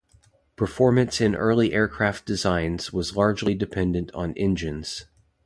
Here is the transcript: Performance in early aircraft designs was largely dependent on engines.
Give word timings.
Performance 0.55 1.21
in 1.21 1.35
early 1.35 1.73
aircraft 1.73 2.25
designs 2.25 2.91
was 2.91 3.15
largely 3.15 3.53
dependent 3.53 4.09
on 4.15 4.33
engines. 4.35 5.05